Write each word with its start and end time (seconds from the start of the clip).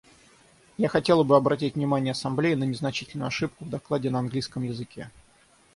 Я 0.79 0.89
хотела 0.89 1.21
бы 1.23 1.35
обратить 1.37 1.75
внимание 1.75 2.13
Ассамблеи 2.13 2.55
на 2.55 2.63
незначительную 2.63 3.27
ошибку 3.27 3.65
в 3.65 3.69
докладе 3.69 4.09
на 4.09 4.17
английском 4.17 4.63
языке. 4.63 5.11